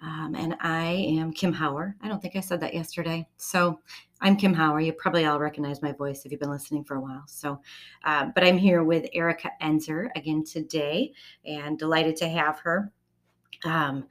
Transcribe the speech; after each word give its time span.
um, 0.00 0.36
and 0.36 0.54
I 0.60 0.86
am 1.18 1.32
Kim 1.32 1.52
Hauer. 1.52 1.94
I 2.02 2.08
don't 2.08 2.22
think 2.22 2.36
I 2.36 2.40
said 2.40 2.60
that 2.60 2.74
yesterday. 2.74 3.26
So 3.36 3.80
I'm 4.20 4.36
Kim 4.36 4.54
Hauer. 4.54 4.84
You 4.84 4.92
probably 4.92 5.24
all 5.26 5.40
recognize 5.40 5.82
my 5.82 5.92
voice 5.92 6.24
if 6.24 6.30
you've 6.30 6.40
been 6.40 6.50
listening 6.50 6.84
for 6.84 6.96
a 6.96 7.00
while. 7.00 7.24
So, 7.26 7.60
uh, 8.04 8.26
but 8.34 8.44
I'm 8.44 8.58
here 8.58 8.84
with 8.84 9.08
Erica 9.12 9.50
Enzer 9.60 10.08
again 10.14 10.44
today, 10.44 11.12
and 11.44 11.78
delighted 11.78 12.16
to 12.16 12.28
have 12.28 12.60
her. 12.60 12.92
Um, 13.64 14.06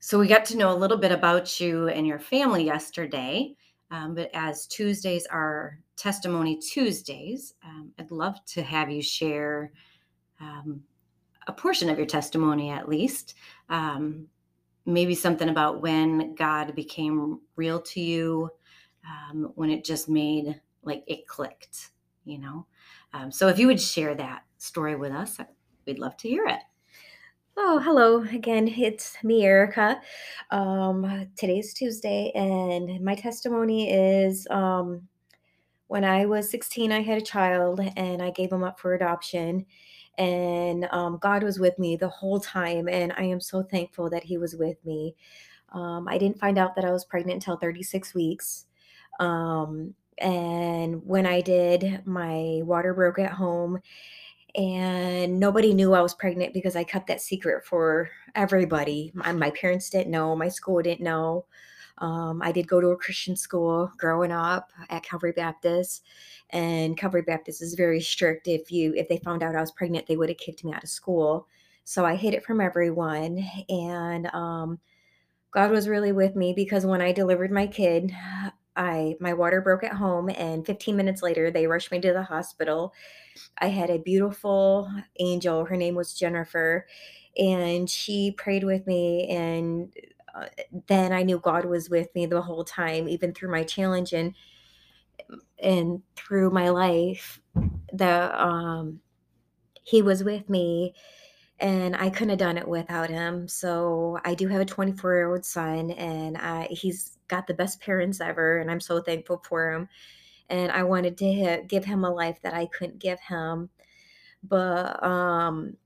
so 0.00 0.18
we 0.18 0.26
got 0.26 0.44
to 0.46 0.56
know 0.56 0.72
a 0.72 0.76
little 0.76 0.96
bit 0.96 1.12
about 1.12 1.60
you 1.60 1.88
and 1.88 2.06
your 2.06 2.18
family 2.18 2.64
yesterday. 2.64 3.54
Um, 3.90 4.14
but 4.14 4.30
as 4.34 4.66
Tuesdays 4.66 5.26
are 5.26 5.78
Testimony 5.96 6.56
Tuesdays, 6.56 7.54
um, 7.64 7.92
I'd 7.98 8.10
love 8.10 8.44
to 8.46 8.62
have 8.62 8.90
you 8.90 9.02
share 9.02 9.72
um, 10.40 10.82
a 11.46 11.52
portion 11.52 11.88
of 11.88 11.98
your 11.98 12.06
testimony 12.06 12.70
at 12.70 12.88
least. 12.88 13.34
Um, 13.68 14.26
maybe 14.88 15.14
something 15.14 15.50
about 15.50 15.82
when 15.82 16.34
God 16.34 16.74
became 16.74 17.40
real 17.56 17.80
to 17.82 18.00
you, 18.00 18.50
um, 19.06 19.52
when 19.54 19.68
it 19.70 19.84
just 19.84 20.08
made 20.08 20.60
like 20.82 21.04
it 21.06 21.26
clicked, 21.26 21.90
you 22.24 22.38
know. 22.38 22.66
Um, 23.12 23.30
so 23.30 23.48
if 23.48 23.58
you 23.58 23.66
would 23.66 23.80
share 23.80 24.14
that 24.14 24.44
story 24.56 24.96
with 24.96 25.12
us, 25.12 25.38
we'd 25.86 25.98
love 25.98 26.16
to 26.18 26.28
hear 26.28 26.46
it. 26.46 26.60
Oh, 27.58 27.78
hello 27.78 28.22
again. 28.22 28.66
It's 28.68 29.22
me, 29.22 29.44
Erica. 29.44 30.00
Um, 30.50 31.28
today's 31.36 31.74
Tuesday, 31.74 32.32
and 32.34 33.04
my 33.04 33.14
testimony 33.14 33.92
is 33.92 34.46
um, 34.50 35.06
when 35.88 36.04
I 36.04 36.24
was 36.24 36.50
16, 36.50 36.92
I 36.92 37.02
had 37.02 37.18
a 37.18 37.24
child 37.24 37.80
and 37.96 38.22
I 38.22 38.30
gave 38.30 38.52
him 38.52 38.64
up 38.64 38.80
for 38.80 38.94
adoption. 38.94 39.66
And 40.18 40.88
um, 40.90 41.18
God 41.22 41.42
was 41.42 41.58
with 41.58 41.78
me 41.78 41.96
the 41.96 42.08
whole 42.08 42.40
time, 42.40 42.88
and 42.88 43.12
I 43.16 43.22
am 43.22 43.40
so 43.40 43.62
thankful 43.62 44.10
that 44.10 44.24
He 44.24 44.36
was 44.36 44.56
with 44.56 44.84
me. 44.84 45.14
Um, 45.72 46.08
I 46.08 46.18
didn't 46.18 46.40
find 46.40 46.58
out 46.58 46.74
that 46.76 46.84
I 46.84 46.90
was 46.90 47.04
pregnant 47.04 47.36
until 47.36 47.56
36 47.56 48.14
weeks. 48.14 48.66
Um, 49.20 49.94
and 50.18 51.04
when 51.06 51.24
I 51.26 51.40
did, 51.40 52.02
my 52.04 52.60
water 52.64 52.94
broke 52.94 53.18
at 53.20 53.32
home, 53.32 53.80
and 54.54 55.38
nobody 55.38 55.72
knew 55.72 55.94
I 55.94 56.00
was 56.00 56.14
pregnant 56.14 56.52
because 56.52 56.74
I 56.74 56.82
kept 56.82 57.06
that 57.08 57.20
secret 57.20 57.64
for 57.64 58.10
everybody. 58.34 59.12
My, 59.14 59.32
my 59.32 59.50
parents 59.50 59.90
didn't 59.90 60.10
know, 60.10 60.34
my 60.34 60.48
school 60.48 60.82
didn't 60.82 61.04
know. 61.04 61.44
Um, 61.98 62.40
I 62.42 62.52
did 62.52 62.68
go 62.68 62.80
to 62.80 62.88
a 62.88 62.96
Christian 62.96 63.36
school 63.36 63.92
growing 63.98 64.32
up 64.32 64.70
at 64.90 65.02
Calvary 65.02 65.32
Baptist, 65.32 66.04
and 66.50 66.96
Calvary 66.96 67.22
Baptist 67.22 67.62
is 67.62 67.74
very 67.74 68.00
strict. 68.00 68.48
If 68.48 68.70
you 68.70 68.94
if 68.94 69.08
they 69.08 69.18
found 69.18 69.42
out 69.42 69.56
I 69.56 69.60
was 69.60 69.72
pregnant, 69.72 70.06
they 70.06 70.16
would 70.16 70.28
have 70.28 70.38
kicked 70.38 70.64
me 70.64 70.72
out 70.72 70.84
of 70.84 70.90
school. 70.90 71.46
So 71.84 72.04
I 72.04 72.16
hid 72.16 72.34
it 72.34 72.44
from 72.44 72.60
everyone, 72.60 73.44
and 73.68 74.26
um, 74.34 74.78
God 75.52 75.70
was 75.70 75.88
really 75.88 76.12
with 76.12 76.36
me 76.36 76.52
because 76.54 76.86
when 76.86 77.00
I 77.00 77.12
delivered 77.12 77.50
my 77.50 77.66
kid, 77.66 78.12
I 78.76 79.16
my 79.20 79.34
water 79.34 79.60
broke 79.60 79.82
at 79.82 79.94
home 79.94 80.30
and 80.30 80.64
15 80.64 80.96
minutes 80.96 81.22
later 81.22 81.50
they 81.50 81.66
rushed 81.66 81.90
me 81.90 82.00
to 82.00 82.12
the 82.12 82.22
hospital. 82.22 82.94
I 83.58 83.68
had 83.68 83.90
a 83.90 83.98
beautiful 83.98 84.90
angel. 85.18 85.64
Her 85.64 85.76
name 85.76 85.96
was 85.96 86.14
Jennifer 86.14 86.86
and 87.36 87.90
she 87.90 88.30
prayed 88.32 88.64
with 88.64 88.86
me 88.86 89.28
and 89.28 89.92
then 90.86 91.12
I 91.12 91.22
knew 91.22 91.38
God 91.38 91.64
was 91.64 91.90
with 91.90 92.14
me 92.14 92.26
the 92.26 92.42
whole 92.42 92.64
time 92.64 93.08
even 93.08 93.32
through 93.32 93.50
my 93.50 93.64
challenge 93.64 94.12
and 94.12 94.34
and 95.58 96.02
through 96.16 96.50
my 96.50 96.68
life 96.68 97.40
the 97.92 98.42
um 98.42 99.00
he 99.82 100.02
was 100.02 100.22
with 100.22 100.48
me 100.48 100.94
and 101.60 101.96
I 101.96 102.10
couldn't 102.10 102.30
have 102.30 102.38
done 102.38 102.58
it 102.58 102.68
without 102.68 103.10
him. 103.10 103.48
So 103.48 104.18
I 104.24 104.34
do 104.34 104.46
have 104.48 104.60
a 104.60 104.64
24 104.64 105.14
year 105.14 105.32
old 105.32 105.44
son, 105.44 105.90
and 105.92 106.36
I, 106.36 106.68
he's 106.70 107.18
got 107.26 107.46
the 107.46 107.54
best 107.54 107.80
parents 107.80 108.20
ever, 108.20 108.58
and 108.58 108.70
I'm 108.70 108.80
so 108.80 109.00
thankful 109.00 109.42
for 109.48 109.72
him. 109.72 109.88
And 110.50 110.70
I 110.70 110.82
wanted 110.84 111.18
to 111.18 111.64
give 111.66 111.84
him 111.84 112.04
a 112.04 112.10
life 112.10 112.38
that 112.42 112.54
I 112.54 112.66
couldn't 112.66 113.00
give 113.00 113.20
him. 113.20 113.70
But 114.44 115.02
um, 115.02 115.76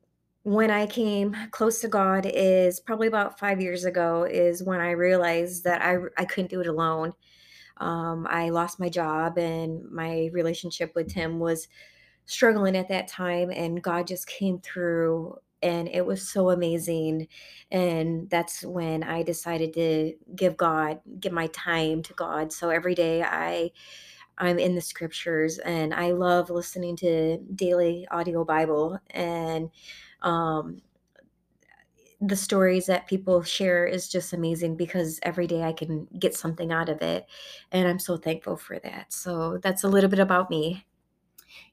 when 0.45 0.71
I 0.71 0.87
came 0.87 1.37
close 1.51 1.81
to 1.81 1.89
God 1.89 2.27
is 2.27 2.81
probably 2.81 3.07
about 3.07 3.39
five 3.39 3.61
years 3.61 3.85
ago, 3.85 4.25
is 4.25 4.63
when 4.63 4.81
I 4.81 4.91
realized 4.93 5.65
that 5.65 5.83
I, 5.83 5.99
I 6.19 6.25
couldn't 6.25 6.51
do 6.51 6.61
it 6.61 6.67
alone. 6.67 7.13
Um, 7.79 8.27
I 8.29 8.51
lost 8.51 8.81
my 8.81 8.89
job, 8.89 9.39
and 9.39 9.91
my 9.91 10.31
relationship 10.33 10.95
with 10.95 11.13
him 11.13 11.39
was 11.39 11.69
struggling 12.27 12.77
at 12.77 12.89
that 12.89 13.09
time, 13.09 13.51
and 13.51 13.83
God 13.83 14.07
just 14.07 14.27
came 14.27 14.61
through 14.61 15.39
and 15.63 15.89
it 15.89 16.05
was 16.05 16.29
so 16.29 16.51
amazing 16.51 17.29
and 17.71 18.29
that's 18.29 18.65
when 18.65 19.03
i 19.05 19.23
decided 19.23 19.73
to 19.73 20.13
give 20.35 20.57
god 20.57 21.01
give 21.21 21.33
my 21.33 21.47
time 21.49 22.03
to 22.03 22.13
god 22.15 22.53
so 22.53 22.69
every 22.69 22.95
day 22.95 23.23
i 23.23 23.71
i'm 24.39 24.59
in 24.59 24.75
the 24.75 24.81
scriptures 24.81 25.59
and 25.59 25.95
i 25.95 26.11
love 26.11 26.51
listening 26.51 26.97
to 26.97 27.39
daily 27.55 28.07
audio 28.11 28.45
bible 28.45 28.99
and 29.11 29.71
um 30.23 30.83
the 32.23 32.37
stories 32.37 32.87
that 32.87 33.09
people 33.09 33.43
share 33.43 33.85
is 33.85 34.09
just 34.09 34.33
amazing 34.33 34.77
because 34.77 35.19
every 35.25 35.49
day 35.49 35.65
I 35.65 35.73
can 35.73 36.07
get 36.19 36.37
something 36.37 36.71
out 36.73 36.89
of 36.89 37.03
it. 37.03 37.27
And 37.73 37.89
I'm 37.89 37.99
so 37.99 38.17
thankful 38.17 38.57
for 38.57 38.79
that. 38.79 39.13
So 39.13 39.59
that's 39.59 39.83
a 39.83 39.89
little 39.89 40.09
bit 40.09 40.21
about 40.21 40.49
me. 40.49 40.87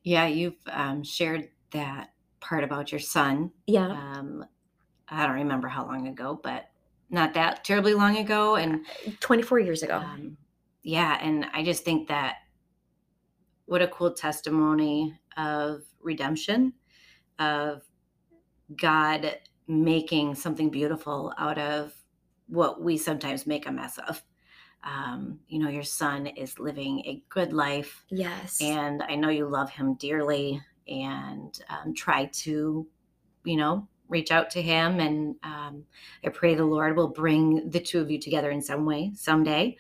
Yeah, 0.04 0.26
you've 0.26 0.58
um, 0.72 1.04
shared 1.04 1.50
that 1.72 2.14
part 2.40 2.64
about 2.64 2.92
your 2.92 3.00
son. 3.00 3.52
Yeah. 3.68 3.90
Um, 3.90 4.44
I 5.08 5.28
don't 5.28 5.36
remember 5.36 5.68
how 5.68 5.86
long 5.86 6.08
ago, 6.08 6.40
but 6.42 6.70
not 7.12 7.36
that 7.36 7.64
terribly 7.64 7.94
long 7.94 8.18
ago. 8.18 8.56
And 8.56 8.86
uh, 9.08 9.12
24 9.20 9.60
years 9.60 9.84
ago. 9.84 9.98
Um, 9.98 10.36
yeah. 10.82 11.20
And 11.22 11.46
I 11.54 11.64
just 11.64 11.84
think 11.86 12.08
that 12.08 12.38
what 13.68 13.84
a 13.84 13.88
cool 13.88 14.12
testimony 14.12 15.14
of 15.38 15.84
redemption, 16.02 16.74
of 17.38 17.84
God 18.76 19.38
making 19.68 20.36
something 20.36 20.70
beautiful 20.70 21.34
out 21.38 21.58
of 21.58 21.94
what 22.48 22.82
we 22.82 22.98
sometimes 22.98 23.48
make 23.48 23.68
a 23.68 23.72
mess 23.72 24.00
of. 24.08 24.22
Um, 24.84 25.40
you 25.48 25.60
know, 25.60 25.70
your 25.70 25.84
son 25.84 26.26
is 26.28 26.58
living 26.58 27.02
a 27.06 27.22
good 27.30 27.54
life. 27.54 28.06
Yes. 28.10 28.62
And 28.62 29.04
I 29.04 29.16
know 29.16 29.30
you 29.30 29.48
love 29.48 29.70
him 29.70 29.96
dearly 29.96 30.62
and 30.88 31.58
um, 31.70 31.94
try 31.94 32.26
to, 32.26 32.88
you 33.44 33.58
know, 33.58 33.88
reach 34.08 34.32
out 34.32 34.50
to 34.52 34.62
him. 34.62 35.00
And 35.00 35.36
um, 35.44 35.84
I 36.26 36.30
pray 36.30 36.56
the 36.56 36.66
Lord 36.66 36.96
will 36.96 37.10
bring 37.10 37.70
the 37.70 37.80
two 37.80 38.00
of 38.00 38.10
you 38.10 38.20
together 38.20 38.52
in 38.52 38.62
some 38.62 38.86
way 38.86 39.12
someday. 39.16 39.78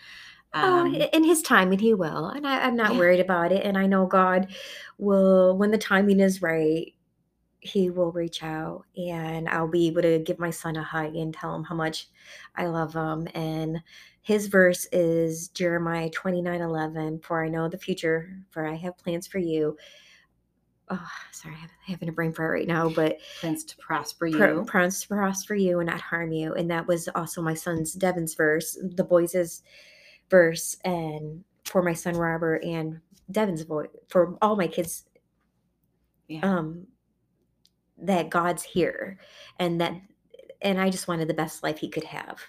Oh, 0.54 0.80
um, 0.80 0.96
oh, 0.96 1.06
in 1.14 1.24
His 1.24 1.44
time, 1.44 1.72
and 1.72 1.80
He 1.80 1.94
will. 1.94 2.28
And 2.30 2.48
I, 2.48 2.68
am 2.68 2.76
not 2.76 2.94
yeah. 2.94 3.00
worried 3.00 3.20
about 3.20 3.52
it. 3.52 3.64
And 3.64 3.78
I 3.78 3.86
know 3.86 4.08
God 4.08 4.48
will, 4.98 5.56
when 5.58 5.70
the 5.72 5.78
timing 5.78 6.20
is 6.20 6.42
right, 6.42 6.94
He 7.62 7.90
will 7.90 8.12
reach 8.12 8.44
out, 8.44 8.86
and 8.96 9.50
I'll 9.50 9.68
be 9.68 9.88
able 9.88 10.02
to 10.04 10.20
give 10.20 10.40
my 10.40 10.50
son 10.50 10.78
a 10.78 10.84
hug 10.84 11.16
and 11.16 11.34
tell 11.34 11.54
him 11.54 11.64
how 11.64 11.76
much 11.76 12.08
I 12.56 12.68
love 12.68 12.94
him. 12.94 13.28
And 13.36 13.82
his 14.22 14.48
verse 14.48 14.88
is 14.92 15.50
Jeremiah 15.50 16.10
29 16.10 16.62
11. 16.62 17.20
For 17.20 17.44
I 17.44 17.50
know 17.50 17.68
the 17.68 17.78
future, 17.78 18.30
for 18.50 18.66
I 18.66 18.76
have 18.76 18.98
plans 18.98 19.28
for 19.28 19.40
you 19.40 19.78
oh, 20.92 21.08
sorry, 21.32 21.56
I'm 21.62 21.70
having 21.86 22.10
a 22.10 22.12
brain 22.12 22.34
fart 22.34 22.52
right 22.52 22.68
now, 22.68 22.90
but 22.90 23.20
plans 23.40 23.64
to 23.66 23.78
prosper 23.78 24.28
you, 24.28 24.66
plans 24.68 25.02
to 25.02 25.08
prosper 25.08 25.56
you 25.56 25.80
and 25.80 25.88
not 25.88 26.02
harm 26.02 26.32
you. 26.32 26.54
And 26.54 26.70
that 26.72 26.88
was 26.88 27.08
also 27.16 27.42
my 27.42 27.54
son's 27.54 27.94
Devin's 27.94 28.36
verse, 28.36 28.78
the 28.82 29.04
boys' 29.04 29.64
verse, 30.30 30.78
and 30.84 31.44
for 31.66 31.82
my 31.82 31.94
son 31.94 32.16
Robert 32.16 32.64
and 32.64 33.00
Devin's 33.32 33.62
voice 33.62 33.90
for 34.10 34.38
all 34.42 34.56
my 34.56 34.68
kids. 34.68 35.06
Yeah. 36.28 36.42
Um, 36.42 36.88
that 38.02 38.30
God's 38.30 38.64
here, 38.64 39.20
and 39.58 39.80
that, 39.82 39.94
and 40.62 40.80
I 40.80 40.90
just 40.90 41.08
wanted 41.08 41.28
the 41.28 41.34
best 41.34 41.64
life 41.64 41.80
he 41.80 41.90
could 41.90 42.04
have. 42.06 42.40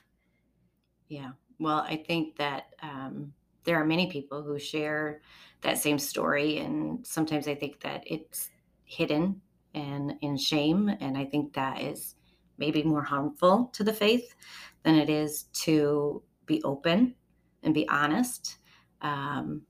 Yeah. 1.08 1.32
Well, 1.58 1.80
I 1.80 1.96
think 2.06 2.36
that 2.36 2.74
um, 2.82 3.32
there 3.64 3.80
are 3.80 3.84
many 3.84 4.10
people 4.10 4.42
who 4.42 4.58
share 4.58 5.20
that 5.62 5.78
same 5.78 5.98
story 5.98 6.58
and 6.58 7.06
sometimes 7.06 7.46
i 7.46 7.54
think 7.54 7.80
that 7.80 8.02
it's 8.06 8.50
hidden 8.84 9.40
and 9.74 10.14
in 10.22 10.36
shame 10.36 10.88
and 11.00 11.16
i 11.16 11.24
think 11.24 11.52
that 11.52 11.80
is 11.80 12.16
maybe 12.58 12.82
more 12.82 13.02
harmful 13.02 13.70
to 13.72 13.84
the 13.84 13.92
faith 13.92 14.34
than 14.82 14.94
it 14.94 15.08
is 15.08 15.44
to 15.52 16.22
be 16.46 16.62
open 16.62 17.14
and 17.62 17.74
be 17.74 17.88
honest 17.88 18.58
um, 19.02 19.62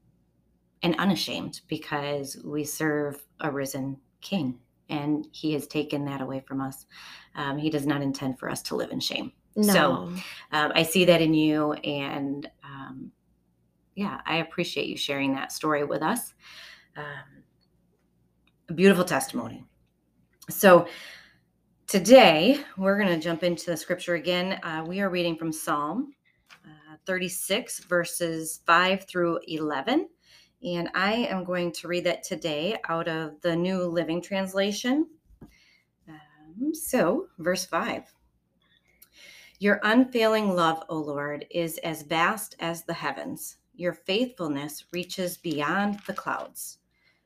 and 0.82 0.96
unashamed 0.96 1.60
because 1.68 2.36
we 2.44 2.64
serve 2.64 3.22
a 3.40 3.50
risen 3.50 3.96
king 4.20 4.58
and 4.90 5.26
he 5.32 5.52
has 5.54 5.66
taken 5.66 6.04
that 6.04 6.20
away 6.20 6.40
from 6.46 6.60
us. 6.60 6.86
Um, 7.34 7.56
he 7.56 7.70
does 7.70 7.86
not 7.86 8.02
intend 8.02 8.38
for 8.38 8.50
us 8.50 8.60
to 8.62 8.76
live 8.76 8.90
in 8.90 9.00
shame. 9.00 9.32
No. 9.56 9.72
So 9.72 9.82
um, 10.52 10.72
I 10.74 10.82
see 10.82 11.04
that 11.06 11.22
in 11.22 11.32
you. 11.32 11.72
And 11.72 12.50
um, 12.64 13.10
yeah, 13.94 14.20
I 14.26 14.36
appreciate 14.36 14.86
you 14.86 14.96
sharing 14.96 15.34
that 15.34 15.52
story 15.52 15.84
with 15.84 16.02
us. 16.02 16.34
Um, 16.96 17.44
a 18.68 18.72
beautiful 18.72 19.04
testimony. 19.04 19.64
So 20.48 20.86
today 21.86 22.60
we're 22.76 22.96
going 22.96 23.14
to 23.14 23.20
jump 23.20 23.42
into 23.42 23.66
the 23.66 23.76
scripture 23.76 24.14
again. 24.14 24.60
Uh, 24.62 24.84
we 24.86 25.00
are 25.00 25.10
reading 25.10 25.36
from 25.36 25.52
Psalm 25.52 26.12
uh, 26.64 26.96
36, 27.06 27.84
verses 27.84 28.60
5 28.66 29.04
through 29.04 29.40
11. 29.46 30.08
And 30.62 30.90
I 30.94 31.12
am 31.12 31.44
going 31.44 31.72
to 31.72 31.88
read 31.88 32.04
that 32.04 32.22
today 32.22 32.76
out 32.88 33.08
of 33.08 33.40
the 33.40 33.56
New 33.56 33.84
Living 33.84 34.20
Translation. 34.20 35.06
Um, 36.06 36.74
so, 36.74 37.28
verse 37.38 37.64
5 37.64 38.04
Your 39.58 39.80
unfailing 39.82 40.54
love, 40.54 40.82
O 40.88 40.96
Lord, 40.96 41.46
is 41.50 41.78
as 41.78 42.02
vast 42.02 42.56
as 42.60 42.84
the 42.84 42.92
heavens. 42.92 43.56
Your 43.74 43.94
faithfulness 43.94 44.84
reaches 44.92 45.38
beyond 45.38 46.00
the 46.06 46.12
clouds. 46.12 46.78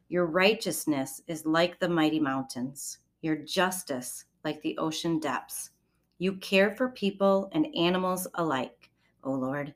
Your 0.09 0.27
righteousness 0.27 1.21
is 1.27 1.45
like 1.45 1.81
the 1.81 1.89
mighty 1.89 2.21
mountains, 2.21 2.99
your 3.21 3.35
justice 3.35 4.27
like 4.45 4.63
the 4.63 4.79
ocean 4.79 5.19
depths. 5.19 5.71
You 6.19 6.37
care 6.37 6.71
for 6.77 6.91
people 6.91 7.51
and 7.53 7.67
animals 7.75 8.29
alike, 8.35 8.91
O 9.25 9.33
Lord. 9.33 9.75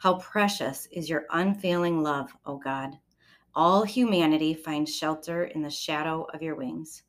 How 0.00 0.14
precious 0.14 0.86
is 0.92 1.10
your 1.10 1.26
unfailing 1.28 2.02
love, 2.02 2.34
O 2.46 2.56
God. 2.56 2.98
All 3.54 3.82
humanity 3.82 4.54
finds 4.54 4.96
shelter 4.96 5.44
in 5.44 5.60
the 5.60 5.68
shadow 5.68 6.26
of 6.32 6.40
your 6.40 6.54
wings. 6.54 7.02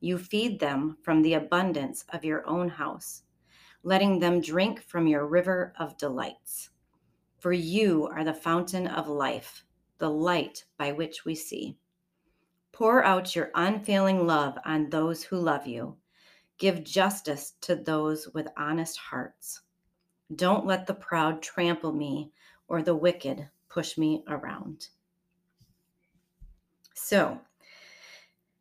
You 0.00 0.18
feed 0.18 0.60
them 0.60 0.98
from 1.00 1.22
the 1.22 1.32
abundance 1.32 2.04
of 2.12 2.22
your 2.22 2.46
own 2.46 2.68
house, 2.68 3.22
letting 3.82 4.18
them 4.18 4.42
drink 4.42 4.82
from 4.82 5.06
your 5.06 5.26
river 5.26 5.72
of 5.78 5.96
delights. 5.96 6.68
For 7.38 7.54
you 7.54 8.08
are 8.08 8.24
the 8.24 8.34
fountain 8.34 8.88
of 8.88 9.08
life, 9.08 9.64
the 9.96 10.10
light 10.10 10.66
by 10.76 10.92
which 10.92 11.24
we 11.24 11.34
see. 11.34 11.78
Pour 12.72 13.02
out 13.02 13.34
your 13.34 13.52
unfailing 13.54 14.26
love 14.26 14.58
on 14.66 14.90
those 14.90 15.22
who 15.24 15.38
love 15.38 15.66
you. 15.66 15.96
Give 16.58 16.84
justice 16.84 17.54
to 17.62 17.74
those 17.74 18.28
with 18.34 18.48
honest 18.58 18.98
hearts. 18.98 19.62
Don't 20.36 20.66
let 20.66 20.86
the 20.86 20.94
proud 20.94 21.42
trample 21.42 21.92
me 21.92 22.32
or 22.68 22.82
the 22.82 22.94
wicked 22.94 23.48
push 23.68 23.98
me 23.98 24.24
around. 24.28 24.88
So, 26.94 27.40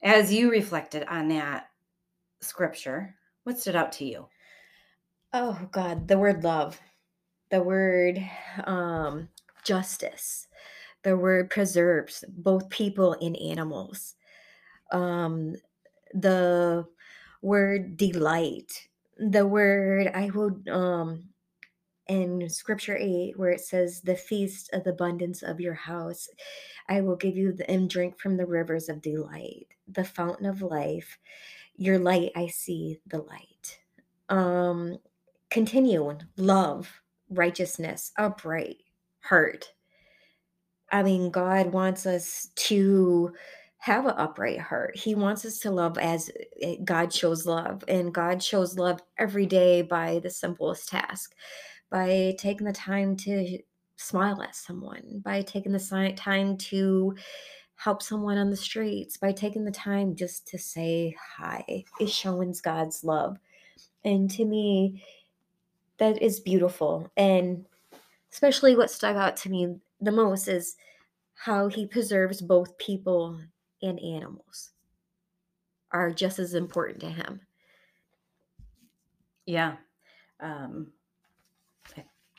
as 0.01 0.33
you 0.33 0.51
reflected 0.51 1.05
on 1.07 1.29
that 1.29 1.69
scripture, 2.41 3.15
what 3.43 3.59
stood 3.59 3.75
out 3.75 3.91
to 3.93 4.05
you? 4.05 4.27
Oh 5.31 5.57
God, 5.71 6.07
the 6.07 6.17
word 6.17 6.43
love, 6.43 6.79
the 7.49 7.61
word 7.61 8.21
um, 8.65 9.29
justice, 9.63 10.47
the 11.03 11.17
word 11.17 11.49
preserves 11.49 12.23
both 12.29 12.69
people 12.69 13.15
and 13.21 13.37
animals. 13.37 14.15
Um, 14.91 15.55
the 16.13 16.85
word 17.41 17.97
delight, 17.97 18.87
the 19.17 19.47
word 19.47 20.11
I 20.13 20.29
will 20.29 20.57
um 20.69 21.29
in 22.07 22.49
scripture 22.49 22.97
8 22.99 23.37
where 23.37 23.51
it 23.51 23.61
says 23.61 24.01
the 24.01 24.15
feast 24.15 24.69
of 24.73 24.83
the 24.83 24.89
abundance 24.89 25.41
of 25.41 25.61
your 25.61 25.73
house 25.73 26.27
i 26.89 26.99
will 26.99 27.15
give 27.15 27.37
you 27.37 27.53
the, 27.53 27.69
and 27.69 27.89
drink 27.89 28.19
from 28.19 28.35
the 28.35 28.45
rivers 28.45 28.89
of 28.89 29.01
delight 29.01 29.73
the 29.87 30.03
fountain 30.03 30.45
of 30.45 30.61
life. 30.61 31.17
Your 31.75 31.99
light 31.99 32.31
i 32.35 32.47
see 32.47 32.99
the 33.07 33.19
light. 33.19 33.79
Um 34.29 34.97
continue 35.49 36.17
love 36.37 37.01
righteousness 37.29 38.11
upright 38.17 38.77
heart. 39.21 39.73
I 40.91 41.03
mean 41.03 41.31
god 41.31 41.73
wants 41.73 42.05
us 42.05 42.49
to 42.55 43.33
have 43.77 44.05
an 44.05 44.13
upright 44.15 44.59
heart. 44.59 44.95
He 44.95 45.13
wants 45.13 45.43
us 45.43 45.59
to 45.59 45.71
love 45.71 45.97
as 45.97 46.31
eh, 46.61 46.77
god 46.83 47.11
shows 47.11 47.45
love 47.45 47.83
and 47.87 48.13
god 48.13 48.41
shows 48.41 48.77
love 48.77 49.01
every 49.17 49.45
day 49.45 49.81
by 49.81 50.19
the 50.19 50.29
simplest 50.29 50.89
task 50.89 51.35
by 51.93 52.33
taking 52.39 52.65
the 52.65 52.73
time 52.73 53.15
to 53.15 53.59
smile 53.97 54.41
at 54.41 54.55
someone, 54.55 55.21
by 55.23 55.43
taking 55.43 55.71
the 55.71 56.13
time 56.17 56.57
to 56.57 57.15
help 57.75 58.01
someone 58.01 58.39
on 58.39 58.49
the 58.49 58.57
streets, 58.57 59.15
by 59.15 59.31
taking 59.31 59.63
the 59.63 59.71
time 59.71 60.15
just 60.15 60.47
to 60.47 60.57
say 60.57 61.15
hi, 61.37 61.85
is 62.01 62.11
showing 62.11 62.55
God's 62.63 63.03
love. 63.03 63.37
And 64.03 64.27
to 64.31 64.43
me, 64.43 65.03
that 65.99 66.19
is 66.19 66.39
beautiful. 66.39 67.11
And 67.15 67.63
especially 68.31 68.75
what 68.75 68.89
stuck 68.89 69.15
out 69.15 69.37
to 69.37 69.51
me 69.51 69.75
the 70.01 70.11
most 70.11 70.47
is 70.47 70.75
how 71.35 71.67
he 71.67 71.85
preserves 71.85 72.41
both 72.41 72.75
people 72.79 73.39
and 73.83 73.99
animals 73.99 74.71
are 75.91 76.11
just 76.11 76.39
as 76.39 76.55
important 76.55 77.01
to 77.01 77.11
him. 77.11 77.41
Yeah. 79.45 79.75
Um, 80.39 80.87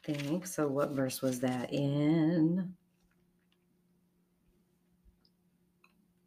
think. 0.05 0.47
So, 0.47 0.69
what 0.69 0.91
verse 0.91 1.23
was 1.23 1.41
that 1.41 1.73
in? 1.73 2.75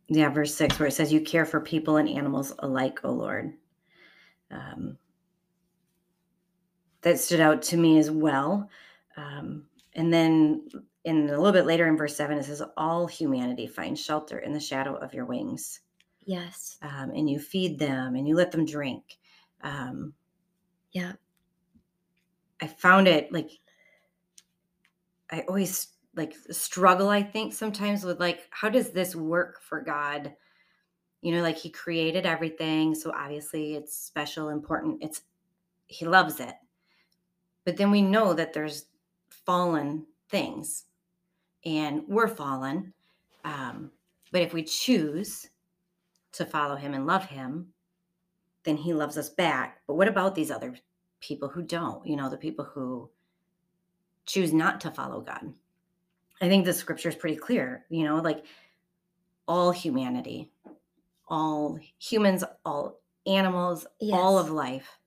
Yeah, 0.09 0.29
verse 0.29 0.55
six, 0.55 0.79
where 0.79 0.87
it 0.87 0.93
says, 0.93 1.11
You 1.11 1.21
care 1.21 1.45
for 1.45 1.59
people 1.59 1.97
and 1.97 2.07
animals 2.07 2.53
alike, 2.59 2.99
O 3.03 3.11
Lord. 3.11 3.53
Um, 4.51 4.97
that 7.01 7.19
stood 7.19 7.41
out 7.41 7.61
to 7.63 7.77
me 7.77 7.99
as 7.99 8.09
well. 8.09 8.69
Um, 9.17 9.65
and 9.93 10.13
then 10.13 10.67
in 11.03 11.29
a 11.29 11.37
little 11.37 11.51
bit 11.51 11.65
later 11.65 11.87
in 11.87 11.97
verse 11.97 12.15
seven, 12.15 12.37
it 12.37 12.45
says, 12.45 12.63
All 12.77 13.05
humanity 13.05 13.67
finds 13.67 14.03
shelter 14.03 14.39
in 14.39 14.53
the 14.53 14.59
shadow 14.59 14.95
of 14.95 15.13
your 15.13 15.25
wings. 15.25 15.81
Yes. 16.25 16.77
Um, 16.81 17.11
and 17.11 17.29
you 17.29 17.39
feed 17.39 17.79
them 17.79 18.15
and 18.15 18.27
you 18.27 18.35
let 18.35 18.51
them 18.51 18.65
drink. 18.65 19.17
Um, 19.61 20.13
yeah. 20.91 21.13
I 22.61 22.67
found 22.67 23.07
it 23.07 23.31
like 23.31 23.51
I 25.31 25.41
always 25.41 25.87
like 26.15 26.35
struggle, 26.51 27.09
I 27.09 27.21
think, 27.21 27.53
sometimes 27.53 28.03
with 28.03 28.19
like, 28.19 28.47
how 28.49 28.69
does 28.69 28.91
this 28.91 29.15
work 29.15 29.61
for 29.61 29.81
God? 29.81 30.33
You 31.21 31.33
know, 31.33 31.41
like 31.41 31.57
he 31.57 31.69
created 31.69 32.25
everything. 32.25 32.95
So 32.95 33.11
obviously 33.15 33.75
it's 33.75 33.95
special, 33.95 34.49
important. 34.49 34.97
It's, 35.01 35.21
he 35.87 36.05
loves 36.05 36.39
it. 36.39 36.55
But 37.65 37.77
then 37.77 37.91
we 37.91 38.01
know 38.01 38.33
that 38.33 38.53
there's 38.53 38.85
fallen 39.29 40.05
things 40.29 40.85
and 41.65 42.03
we're 42.07 42.27
fallen. 42.27 42.93
Um, 43.43 43.91
but 44.31 44.41
if 44.41 44.53
we 44.53 44.63
choose 44.63 45.47
to 46.33 46.45
follow 46.45 46.75
him 46.75 46.93
and 46.93 47.05
love 47.05 47.25
him, 47.25 47.67
then 48.63 48.77
he 48.77 48.93
loves 48.93 49.17
us 49.17 49.29
back. 49.29 49.81
But 49.87 49.95
what 49.95 50.07
about 50.07 50.35
these 50.35 50.51
other 50.51 50.75
people 51.19 51.47
who 51.47 51.61
don't? 51.61 52.05
You 52.05 52.15
know, 52.15 52.29
the 52.29 52.37
people 52.37 52.65
who 52.65 53.09
choose 54.27 54.53
not 54.53 54.81
to 54.81 54.91
follow 54.91 55.21
God. 55.21 55.53
I 56.41 56.47
think 56.47 56.65
the 56.65 56.73
scripture 56.73 57.09
is 57.09 57.15
pretty 57.15 57.37
clear, 57.37 57.85
you 57.89 58.03
know, 58.03 58.17
like 58.17 58.45
all 59.47 59.71
humanity, 59.71 60.51
all 61.27 61.79
humans, 61.97 62.43
all 62.63 62.99
animals, 63.25 63.87
yes. 63.99 64.13
all 64.13 64.37
of 64.37 64.51
life 64.51 64.99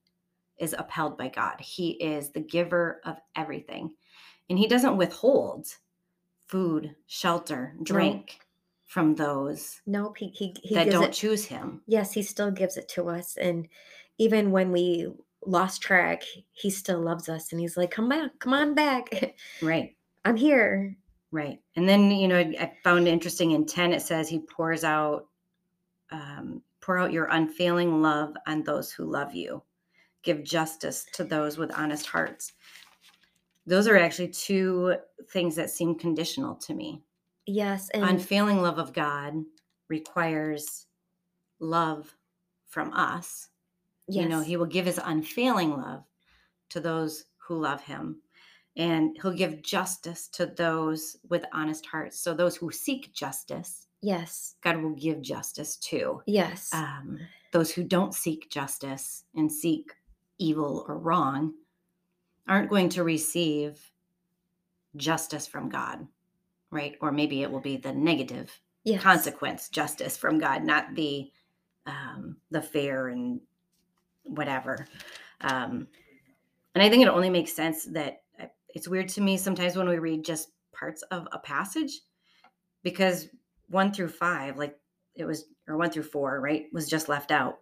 is 0.59 0.75
upheld 0.77 1.17
by 1.17 1.29
God. 1.29 1.61
He 1.61 1.91
is 1.93 2.31
the 2.31 2.41
giver 2.41 3.01
of 3.05 3.19
everything. 3.37 3.95
And 4.49 4.59
he 4.59 4.67
doesn't 4.67 4.97
withhold 4.97 5.69
food, 6.49 6.97
shelter, 7.07 7.75
drink 7.83 8.39
no. 8.41 8.45
from 8.87 9.15
those 9.15 9.81
nope, 9.87 10.19
he, 10.19 10.29
he, 10.29 10.55
he 10.63 10.75
that 10.75 10.91
don't 10.91 11.05
it, 11.05 11.13
choose 11.13 11.45
him. 11.45 11.83
Yes, 11.87 12.13
he 12.13 12.23
still 12.23 12.51
gives 12.51 12.77
it 12.77 12.89
to 12.89 13.09
us. 13.09 13.37
And 13.37 13.69
even 14.19 14.51
when 14.51 14.73
we 14.73 15.13
lost 15.47 15.83
track, 15.83 16.23
he 16.53 16.71
still 16.71 17.01
loves 17.01 17.29
us 17.29 17.53
and 17.53 17.61
he's 17.61 17.77
like, 17.77 17.91
come 17.91 18.09
back, 18.09 18.31
come 18.39 18.53
on 18.53 18.75
back. 18.75 19.35
Right. 19.63 19.97
I'm 20.25 20.37
here. 20.37 20.97
Right. 21.33 21.61
And 21.77 21.89
then, 21.89 22.11
you 22.11 22.29
know, 22.29 22.39
I 22.39 22.73
found 22.85 23.09
interesting 23.09 23.53
in 23.53 23.65
10, 23.65 23.93
it 23.93 24.03
says 24.03 24.29
he 24.29 24.41
pours 24.41 24.85
out, 24.85 25.27
um, 26.11 26.63
pour 26.81 26.99
out 26.99 27.13
your 27.13 27.27
unfailing 27.27 28.03
love 28.03 28.35
on 28.47 28.63
those 28.65 28.91
who 28.91 29.05
love 29.05 29.35
you. 29.35 29.63
Give 30.23 30.43
justice 30.43 31.07
to 31.15 31.25
those 31.25 31.57
with 31.57 31.73
honest 31.73 32.07
hearts. 32.07 32.53
Those 33.67 33.87
are 33.87 33.97
actually 33.97 34.29
two 34.29 34.97
things 35.31 35.55
that 35.57 35.71
seem 35.71 35.95
conditional 35.95 36.57
to 36.57 36.75
me. 36.75 37.03
Yes. 37.47 37.89
And 37.91 38.05
unfailing 38.05 38.61
love 38.61 38.79
of 38.79 38.93
God 38.93 39.35
requires 39.89 40.87
love 41.61 42.15
from 42.69 42.93
us 42.93 43.49
Yes. 44.11 44.23
You 44.23 44.29
know, 44.29 44.41
he 44.41 44.57
will 44.57 44.67
give 44.67 44.87
his 44.87 45.01
unfailing 45.03 45.71
love 45.71 46.05
to 46.71 46.81
those 46.81 47.25
who 47.39 47.59
love 47.59 47.83
him. 47.83 48.21
and 48.77 49.17
he'll 49.21 49.33
give 49.33 49.63
justice 49.63 50.29
to 50.29 50.47
those 50.47 51.17
with 51.29 51.45
honest 51.53 51.85
hearts. 51.87 52.21
So 52.21 52.33
those 52.33 52.57
who 52.57 52.71
seek 52.71 53.13
justice, 53.13 53.89
Yes. 54.01 54.55
God 54.63 54.77
will 54.81 54.95
give 54.95 55.21
justice 55.21 55.77
to. 55.77 56.23
Yes. 56.27 56.73
Um, 56.73 57.19
those 57.53 57.71
who 57.73 57.83
don't 57.83 58.15
seek 58.15 58.49
justice 58.49 59.25
and 59.35 59.51
seek 59.53 59.93
evil 60.39 60.85
or 60.89 60.97
wrong 60.99 61.53
aren't 62.47 62.71
going 62.71 62.89
to 62.91 63.03
receive 63.05 63.93
justice 64.97 65.47
from 65.47 65.69
God, 65.69 66.07
right? 66.71 66.97
Or 67.01 67.13
maybe 67.13 67.43
it 67.43 67.51
will 67.51 67.61
be 67.61 67.77
the 67.77 67.93
negative 67.93 68.59
yes. 68.85 69.03
consequence 69.03 69.69
justice 69.69 70.17
from 70.17 70.39
God, 70.39 70.63
not 70.65 70.95
the 70.95 71.31
um, 71.87 72.37
the 72.51 72.63
fair 72.63 73.09
and 73.09 73.41
whatever. 74.25 74.87
Um, 75.41 75.89
and 76.75 76.83
I 76.83 76.89
think 76.89 77.03
it 77.03 77.09
only 77.09 77.31
makes 77.31 77.53
sense 77.53 77.85
that 77.87 78.23
uh, 78.41 78.47
it's 78.75 78.89
weird 78.89 79.09
to 79.11 79.21
me 79.21 79.37
sometimes 79.37 79.77
when 79.77 79.89
we 79.89 79.99
read 79.99 80.25
just 80.25 80.51
parts 80.73 81.03
of 81.11 81.27
a 81.33 81.39
passage 81.39 82.01
because 82.83 83.29
one 83.69 83.93
through 83.93 84.09
five, 84.09 84.57
like 84.57 84.77
it 85.15 85.25
was, 85.25 85.47
or 85.69 85.77
one 85.77 85.91
through 85.91 86.05
four, 86.05 86.41
right, 86.41 86.67
was 86.73 86.89
just 86.89 87.09
left 87.09 87.31
out. 87.31 87.61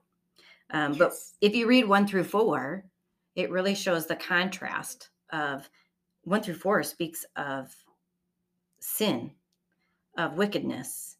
Um, 0.70 0.94
But 0.94 1.12
if 1.40 1.54
you 1.54 1.66
read 1.66 1.88
one 1.88 2.06
through 2.06 2.24
four, 2.24 2.84
it 3.34 3.50
really 3.50 3.74
shows 3.74 4.06
the 4.06 4.16
contrast 4.16 5.10
of 5.32 5.68
one 6.22 6.42
through 6.42 6.54
four 6.54 6.82
speaks 6.82 7.24
of 7.36 7.74
sin, 8.80 9.30
of 10.16 10.36
wickedness, 10.36 11.16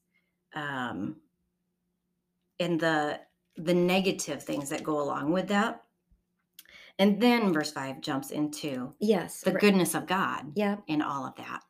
um, 0.55 1.17
and 2.61 2.81
the 2.81 3.21
the 3.59 3.75
negative 3.75 4.43
things 4.43 4.69
that 4.71 4.83
go 4.83 5.01
along 5.01 5.33
with 5.33 5.49
that. 5.49 5.83
And 6.99 7.21
then 7.21 7.53
verse 7.53 7.71
five 7.71 8.01
jumps 8.01 8.31
into 8.31 8.93
Yes. 8.99 9.41
the 9.43 9.53
right. 9.53 9.61
goodness 9.61 9.95
of 9.95 10.07
God 10.07 10.53
Yep. 10.55 10.83
in 10.87 11.03
all 11.03 11.27
of 11.27 11.35
that. 11.37 11.63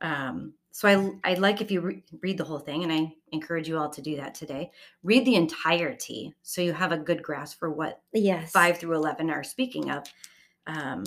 Um, 0.00 0.54
so 0.72 0.88
I 1.24 1.32
I 1.32 1.34
like 1.34 1.60
if 1.60 1.70
you 1.70 1.80
re- 1.80 2.04
read 2.20 2.38
the 2.38 2.44
whole 2.44 2.58
thing, 2.58 2.82
and 2.84 2.92
I 2.92 3.14
encourage 3.32 3.68
you 3.68 3.78
all 3.78 3.90
to 3.90 4.02
do 4.02 4.16
that 4.16 4.34
today. 4.34 4.70
Read 5.02 5.24
the 5.24 5.34
entirety 5.34 6.34
so 6.42 6.60
you 6.60 6.72
have 6.72 6.92
a 6.92 6.98
good 6.98 7.22
grasp 7.22 7.58
for 7.58 7.70
what 7.70 8.00
Yes. 8.12 8.52
five 8.52 8.78
through 8.78 8.94
eleven 8.94 9.30
are 9.30 9.42
speaking 9.42 9.90
of. 9.90 10.04
Um, 10.66 11.04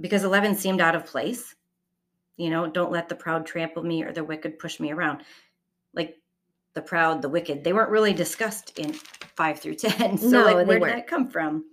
because 0.00 0.24
eleven 0.24 0.54
seemed 0.54 0.80
out 0.80 0.96
of 0.96 1.06
place. 1.06 1.54
You 2.36 2.50
know, 2.50 2.66
don't 2.66 2.92
let 2.92 3.08
the 3.08 3.14
proud 3.14 3.46
trample 3.46 3.82
me 3.82 4.02
or 4.02 4.12
the 4.12 4.24
wicked 4.24 4.58
push 4.58 4.80
me 4.80 4.90
around. 4.92 5.22
Like 5.94 6.20
the 6.76 6.82
proud, 6.82 7.22
the 7.22 7.28
wicked, 7.28 7.64
they 7.64 7.72
weren't 7.72 7.90
really 7.90 8.12
discussed 8.12 8.78
in 8.78 8.92
five 9.34 9.58
through 9.58 9.74
ten. 9.76 10.16
So 10.16 10.28
No, 10.28 10.44
like, 10.44 10.54
where 10.68 10.76
did 10.78 10.82
weren't. 10.82 10.96
that 10.96 11.06
come 11.08 11.28
from? 11.28 11.64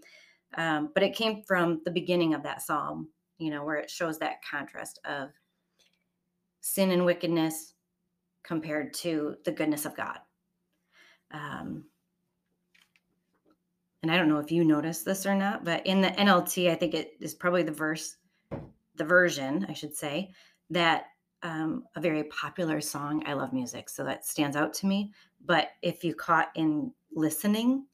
Um, 0.56 0.90
but 0.96 1.04
it 1.04 1.14
came 1.16 1.44
from 1.44 1.82
the 1.86 1.92
beginning 1.92 2.34
of 2.34 2.42
that 2.44 2.64
psalm. 2.64 3.10
You 3.38 3.52
know, 3.52 3.64
where 3.66 3.76
it 3.76 3.90
shows 3.92 4.18
that 4.20 4.38
contrast 4.50 5.00
of 5.06 5.30
sin 6.62 6.92
and 6.92 7.06
wickedness 7.06 7.74
compared 8.44 8.94
to 8.96 9.36
the 9.46 9.52
goodness 9.52 9.86
of 9.86 9.96
God. 9.98 10.20
Um, 11.32 11.84
and 14.02 14.12
I 14.12 14.18
don't 14.18 14.30
know 14.30 14.40
if 14.40 14.52
you 14.52 14.64
noticed 14.64 15.04
this 15.06 15.26
or 15.26 15.36
not, 15.36 15.66
but 15.66 15.86
in 15.86 16.02
the 16.02 16.10
NLT, 16.10 16.70
I 16.70 16.76
think 16.76 16.94
it 16.94 17.14
is 17.20 17.34
probably 17.34 17.64
the 17.64 17.72
verse, 17.72 18.16
the 18.96 19.06
version, 19.06 19.66
I 19.68 19.74
should 19.74 19.96
say, 19.96 20.32
that 20.70 21.06
um, 21.44 21.84
a 21.96 22.02
very 22.02 22.24
popular 22.26 22.82
song. 22.82 23.24
I 23.26 23.34
love 23.34 23.54
music, 23.54 23.90
so 23.90 24.04
that 24.06 24.26
stands 24.26 24.56
out 24.56 24.74
to 24.76 24.88
me. 24.88 25.12
But 25.46 25.70
if 25.82 26.04
you 26.04 26.16
caught 26.16 26.50
in 26.56 26.94
listening, 27.14 27.86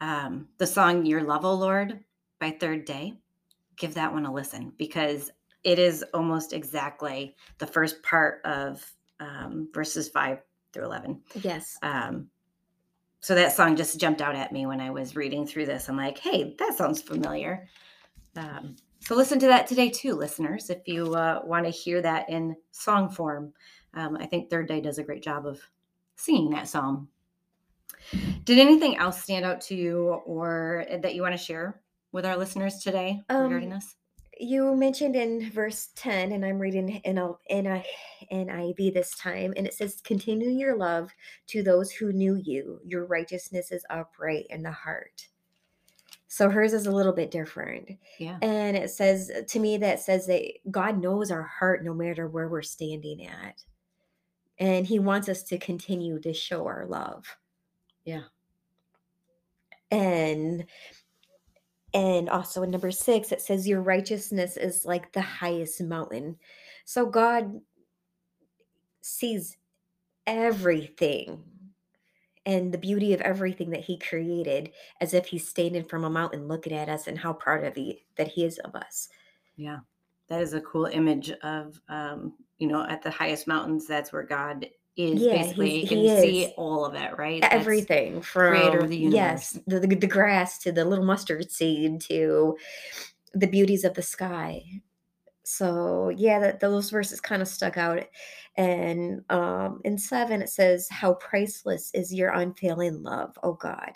um, 0.00 0.48
the 0.58 0.66
song 0.66 1.06
Your 1.06 1.22
Love, 1.22 1.44
O 1.44 1.54
Lord 1.54 2.00
by 2.40 2.50
Third 2.50 2.84
Day, 2.84 3.14
give 3.76 3.94
that 3.94 4.12
one 4.12 4.26
a 4.26 4.32
listen 4.32 4.72
because 4.76 5.30
it 5.62 5.78
is 5.78 6.04
almost 6.14 6.52
exactly 6.52 7.36
the 7.58 7.66
first 7.66 8.02
part 8.02 8.40
of 8.44 8.84
um, 9.20 9.68
verses 9.72 10.08
5 10.08 10.38
through 10.72 10.84
11. 10.84 11.22
Yes. 11.42 11.78
Um, 11.82 12.28
so 13.20 13.34
that 13.34 13.52
song 13.52 13.76
just 13.76 14.00
jumped 14.00 14.22
out 14.22 14.34
at 14.34 14.52
me 14.52 14.66
when 14.66 14.80
I 14.80 14.90
was 14.90 15.14
reading 15.14 15.46
through 15.46 15.66
this. 15.66 15.88
I'm 15.88 15.96
like, 15.96 16.18
hey, 16.18 16.54
that 16.58 16.76
sounds 16.76 17.02
familiar. 17.02 17.68
Um, 18.36 18.76
so 19.00 19.14
listen 19.14 19.38
to 19.40 19.46
that 19.46 19.66
today 19.66 19.88
too, 19.88 20.14
listeners, 20.14 20.70
if 20.70 20.86
you 20.86 21.14
uh, 21.14 21.40
want 21.44 21.64
to 21.64 21.70
hear 21.70 22.02
that 22.02 22.28
in 22.28 22.56
song 22.70 23.08
form. 23.08 23.52
Um, 23.94 24.16
I 24.18 24.26
think 24.26 24.50
Third 24.50 24.68
Day 24.68 24.80
does 24.80 24.98
a 24.98 25.02
great 25.02 25.22
job 25.22 25.46
of 25.46 25.60
singing 26.16 26.50
that 26.50 26.68
song. 26.68 27.08
Did 28.44 28.58
anything 28.58 28.96
else 28.96 29.22
stand 29.22 29.44
out 29.44 29.60
to 29.62 29.74
you 29.74 30.20
or 30.26 30.86
that 31.02 31.14
you 31.14 31.22
want 31.22 31.34
to 31.34 31.38
share 31.38 31.80
with 32.12 32.26
our 32.26 32.36
listeners 32.36 32.78
today 32.78 33.20
regarding 33.28 33.72
Um, 33.72 33.78
this? 33.78 33.96
You 34.38 34.74
mentioned 34.74 35.16
in 35.16 35.50
verse 35.50 35.90
10, 35.96 36.32
and 36.32 36.44
I'm 36.44 36.58
reading 36.58 36.88
in 36.88 37.18
a, 37.18 37.32
in 37.48 37.66
a 37.66 37.84
NIV 38.32 38.94
this 38.94 39.14
time, 39.16 39.52
and 39.56 39.66
it 39.66 39.74
says, 39.74 40.00
Continue 40.02 40.48
your 40.50 40.76
love 40.76 41.10
to 41.48 41.62
those 41.62 41.90
who 41.90 42.12
knew 42.12 42.36
you. 42.36 42.80
Your 42.84 43.04
righteousness 43.04 43.70
is 43.70 43.84
upright 43.90 44.46
in 44.48 44.62
the 44.62 44.72
heart. 44.72 45.28
So 46.32 46.48
hers 46.48 46.72
is 46.72 46.86
a 46.86 46.92
little 46.92 47.12
bit 47.12 47.32
different. 47.32 47.90
Yeah. 48.20 48.38
And 48.40 48.76
it 48.76 48.90
says, 48.90 49.32
uh, 49.36 49.40
to 49.48 49.58
me, 49.58 49.78
that 49.78 49.98
says 49.98 50.28
that 50.28 50.44
God 50.70 51.02
knows 51.02 51.32
our 51.32 51.42
heart 51.42 51.84
no 51.84 51.92
matter 51.92 52.28
where 52.28 52.48
we're 52.48 52.62
standing 52.62 53.26
at. 53.26 53.64
And 54.56 54.86
he 54.86 55.00
wants 55.00 55.28
us 55.28 55.42
to 55.44 55.58
continue 55.58 56.20
to 56.20 56.32
show 56.32 56.68
our 56.68 56.86
love. 56.86 57.36
Yeah. 58.04 58.22
And 59.90 60.66
and 61.92 62.28
also 62.28 62.62
in 62.62 62.70
number 62.70 62.92
six, 62.92 63.32
it 63.32 63.40
says, 63.40 63.66
Your 63.66 63.82
righteousness 63.82 64.56
is 64.56 64.84
like 64.84 65.10
the 65.10 65.20
highest 65.20 65.82
mountain. 65.82 66.36
So 66.84 67.06
God 67.06 67.60
sees 69.00 69.56
everything 70.28 71.42
and 72.50 72.72
the 72.72 72.78
beauty 72.78 73.14
of 73.14 73.20
everything 73.20 73.70
that 73.70 73.84
He 73.84 73.98
created 73.98 74.70
as 75.00 75.14
if 75.14 75.26
He's 75.26 75.46
standing 75.48 75.84
from 75.84 76.04
a 76.04 76.10
mountain 76.10 76.48
looking 76.48 76.72
at 76.72 76.88
us 76.88 77.06
and 77.06 77.18
how 77.18 77.32
proud 77.32 77.64
of 77.64 77.74
He 77.76 78.04
that 78.16 78.28
He 78.28 78.44
is 78.44 78.58
of 78.58 78.74
us. 78.74 79.08
Yeah, 79.56 79.78
that 80.28 80.40
is 80.42 80.54
a 80.54 80.60
cool 80.60 80.86
image 80.86 81.30
of, 81.42 81.80
um, 81.88 82.34
you 82.58 82.68
know, 82.68 82.84
at 82.86 83.02
the 83.02 83.10
highest 83.10 83.46
mountains, 83.46 83.86
that's 83.86 84.12
where 84.12 84.22
God 84.22 84.66
is. 84.96 85.20
Yeah, 85.20 85.42
basically, 85.42 85.80
you 85.82 85.88
can 85.88 85.98
see 86.20 86.52
all 86.56 86.84
of 86.84 86.94
it, 86.94 87.16
right? 87.16 87.40
That's- 87.40 87.60
Everything 87.60 88.22
from 88.22 88.52
creator 88.52 88.78
of 88.80 88.88
the 88.90 88.96
yes, 88.96 89.58
the, 89.66 89.80
the 89.80 89.94
the 89.94 90.06
grass 90.06 90.58
to 90.60 90.72
the 90.72 90.84
little 90.84 91.04
mustard 91.04 91.50
seed 91.50 92.00
to 92.02 92.56
the 93.34 93.46
beauties 93.46 93.84
of 93.84 93.94
the 93.94 94.02
sky. 94.02 94.62
So 95.56 96.10
yeah, 96.10 96.38
that 96.40 96.60
those 96.60 96.90
verses 96.90 97.20
kind 97.20 97.42
of 97.42 97.48
stuck 97.48 97.76
out. 97.76 98.04
And 98.56 99.22
um 99.30 99.80
in 99.84 99.98
seven 99.98 100.42
it 100.42 100.50
says, 100.50 100.88
How 100.90 101.14
priceless 101.14 101.90
is 101.94 102.14
your 102.14 102.30
unfailing 102.30 103.02
love, 103.02 103.36
oh 103.42 103.54
God. 103.54 103.92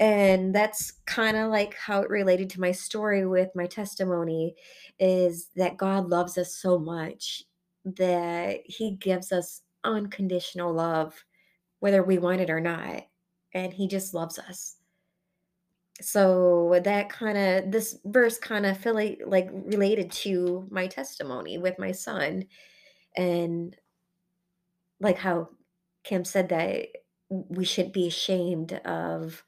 And 0.00 0.54
that's 0.54 0.92
kind 1.06 1.36
of 1.36 1.50
like 1.50 1.74
how 1.74 2.00
it 2.00 2.08
related 2.08 2.48
to 2.50 2.60
my 2.60 2.72
story 2.72 3.26
with 3.26 3.50
my 3.54 3.66
testimony 3.66 4.54
is 4.98 5.48
that 5.56 5.76
God 5.76 6.08
loves 6.08 6.38
us 6.38 6.56
so 6.56 6.78
much 6.78 7.44
that 7.84 8.60
he 8.64 8.92
gives 8.92 9.30
us 9.30 9.62
unconditional 9.84 10.72
love, 10.72 11.22
whether 11.80 12.02
we 12.02 12.18
want 12.18 12.40
it 12.40 12.48
or 12.48 12.60
not. 12.60 13.02
And 13.52 13.74
he 13.74 13.88
just 13.88 14.14
loves 14.14 14.38
us. 14.38 14.76
So 16.02 16.80
that 16.84 17.08
kind 17.08 17.36
of 17.36 17.70
this 17.70 17.98
verse 18.04 18.38
kind 18.38 18.66
of 18.66 18.78
feel 18.78 18.94
like, 18.94 19.20
like 19.24 19.48
related 19.52 20.10
to 20.12 20.66
my 20.70 20.86
testimony 20.86 21.58
with 21.58 21.78
my 21.78 21.92
son 21.92 22.46
and 23.16 23.76
like 25.00 25.18
how 25.18 25.48
Kim 26.04 26.24
said 26.24 26.48
that 26.50 26.88
we 27.28 27.64
shouldn't 27.64 27.94
be 27.94 28.06
ashamed 28.06 28.72
of 28.72 29.44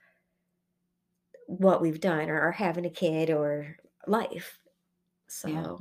what 1.47 1.81
we've 1.81 2.01
done 2.01 2.31
or, 2.31 2.49
or 2.49 2.53
having 2.53 2.87
a 2.87 2.91
kid 2.91 3.31
or 3.31 3.77
life. 4.07 4.59
So 5.29 5.49
Yeah. 5.49 5.63
yeah, 5.63 5.77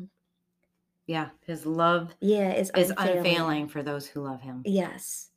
yeah, 1.08 1.30
his 1.46 1.66
love 1.66 2.16
it's 2.22 2.72
is 2.72 2.90
is 2.90 2.94
unfailing 2.98 3.68
for 3.68 3.84
those 3.84 4.08
who 4.08 4.22
love 4.22 4.42
him. 4.42 4.62
Yes. 4.66 5.30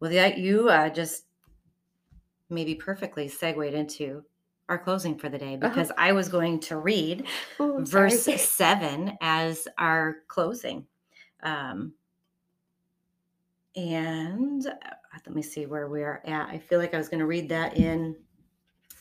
Well, 0.00 0.10
that 0.12 0.38
you 0.38 0.68
uh, 0.68 0.90
just 0.90 1.24
maybe 2.48 2.74
perfectly 2.74 3.28
segued 3.28 3.74
into 3.74 4.24
our 4.68 4.78
closing 4.78 5.16
for 5.18 5.28
the 5.28 5.38
day 5.38 5.54
Uh-huh. 5.54 5.68
because 5.68 5.90
I 5.96 6.12
was 6.12 6.28
going 6.28 6.60
to 6.60 6.76
read 6.78 7.26
Oh, 7.58 7.78
I'm 7.78 7.86
sorry. 7.86 8.10
verse 8.10 8.24
seven 8.42 9.16
as 9.20 9.66
our 9.78 10.18
closing. 10.28 10.86
Um, 11.42 11.92
and 13.76 14.66
uh, 14.66 14.72
let 15.26 15.34
me 15.34 15.42
see 15.42 15.66
where 15.66 15.88
we 15.88 16.02
are 16.02 16.22
at. 16.24 16.48
I 16.48 16.58
feel 16.58 16.78
like 16.78 16.94
I 16.94 16.98
was 16.98 17.08
going 17.08 17.20
to 17.20 17.26
read 17.26 17.48
that 17.50 17.76
in 17.76 18.16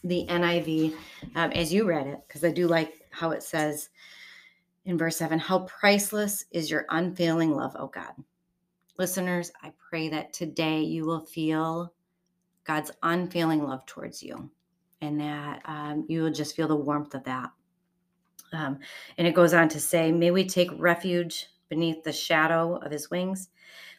the 0.04 0.26
NIV 0.30 0.94
um, 1.36 1.52
as 1.52 1.74
you 1.74 1.86
read 1.88 2.08
it, 2.08 2.20
because 2.28 2.44
I 2.44 2.52
do 2.52 2.68
like 2.68 3.02
how 3.12 3.32
it 3.32 3.44
says 3.44 3.90
in 4.86 4.98
verse 4.98 5.18
seven, 5.18 5.40
How 5.40 5.60
priceless 5.62 6.46
is 6.52 6.70
your 6.70 6.86
unfailing 6.90 7.52
love, 7.56 7.76
oh 7.78 7.88
God. 7.88 8.14
Listeners, 8.98 9.52
I 9.62 9.74
pray 9.90 10.10
that 10.10 10.34
today 10.34 10.82
you 10.82 11.06
will 11.06 11.26
feel 11.26 11.94
God's 12.64 12.92
unfailing 13.04 13.64
love 13.64 13.86
towards 13.86 14.22
you 14.24 14.50
and 15.02 15.20
that 15.20 15.62
um, 15.66 16.06
you 16.08 16.24
will 16.24 16.32
just 16.32 16.56
feel 16.56 16.68
the 16.68 16.76
warmth 16.76 17.14
of 17.14 17.24
that. 17.26 17.50
Um, 18.54 18.80
and 19.18 19.28
it 19.28 19.36
goes 19.36 19.54
on 19.54 19.70
to 19.70 19.80
say, 19.80 20.12
May 20.12 20.32
we 20.32 20.46
take 20.46 20.70
refuge 20.78 21.48
beneath 21.70 22.04
the 22.04 22.14
shadow 22.14 22.76
of 22.78 22.92
his 22.92 23.10
wings. 23.10 23.50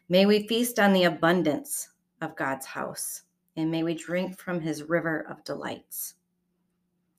May 0.08 0.26
we 0.26 0.46
feast 0.46 0.78
on 0.78 0.92
the 0.92 1.04
abundance 1.04 1.90
of 2.22 2.36
God's 2.36 2.66
house, 2.66 3.22
and 3.56 3.70
may 3.70 3.82
we 3.82 3.94
drink 3.94 4.38
from 4.38 4.60
his 4.60 4.84
river 4.84 5.26
of 5.28 5.44
delights. 5.44 6.14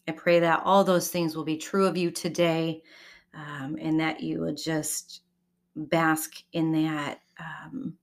I 0.07 0.11
pray 0.11 0.39
that 0.39 0.63
all 0.65 0.83
those 0.83 1.09
things 1.09 1.35
will 1.35 1.43
be 1.43 1.57
true 1.57 1.85
of 1.85 1.95
you 1.95 2.09
today 2.09 2.81
um, 3.35 3.77
and 3.79 3.99
that 3.99 4.21
you 4.21 4.41
will 4.41 4.55
just 4.55 5.21
bask 5.75 6.43
in 6.53 6.71
that 6.71 7.21
um, 7.39 7.93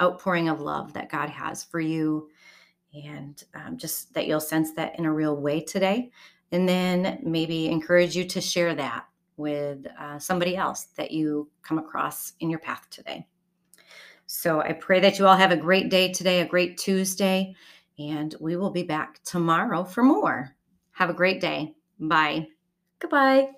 outpouring 0.00 0.48
of 0.48 0.60
love 0.60 0.92
that 0.94 1.10
God 1.10 1.30
has 1.30 1.62
for 1.62 1.80
you. 1.80 2.28
And 2.94 3.42
um, 3.54 3.76
just 3.76 4.14
that 4.14 4.26
you'll 4.26 4.40
sense 4.40 4.72
that 4.74 4.98
in 4.98 5.04
a 5.04 5.12
real 5.12 5.36
way 5.36 5.60
today. 5.60 6.10
And 6.52 6.68
then 6.68 7.20
maybe 7.22 7.68
encourage 7.68 8.16
you 8.16 8.24
to 8.24 8.40
share 8.40 8.74
that 8.74 9.06
with 9.36 9.86
uh, 9.98 10.18
somebody 10.18 10.56
else 10.56 10.84
that 10.96 11.10
you 11.10 11.48
come 11.62 11.78
across 11.78 12.32
in 12.40 12.50
your 12.50 12.58
path 12.58 12.86
today. 12.90 13.26
So 14.26 14.60
I 14.60 14.72
pray 14.72 15.00
that 15.00 15.18
you 15.18 15.26
all 15.26 15.36
have 15.36 15.52
a 15.52 15.56
great 15.56 15.88
day 15.90 16.12
today, 16.12 16.40
a 16.40 16.46
great 16.46 16.76
Tuesday, 16.76 17.54
and 17.98 18.34
we 18.40 18.56
will 18.56 18.70
be 18.70 18.82
back 18.82 19.22
tomorrow 19.24 19.84
for 19.84 20.02
more. 20.02 20.54
Have 20.92 21.08
a 21.08 21.14
great 21.14 21.40
day. 21.40 21.74
Bye. 21.98 22.48
Goodbye. 22.98 23.57